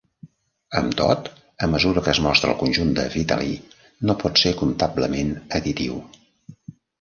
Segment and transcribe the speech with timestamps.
[0.79, 1.27] Amb tot,
[1.65, 3.53] a mesura que es mostra el conjunt de Vitali,
[4.11, 5.31] no pot ser comptablement
[5.61, 6.01] additiu.